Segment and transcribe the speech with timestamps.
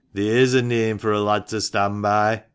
[0.15, 2.45] Theer's a neame for a lad to stand by!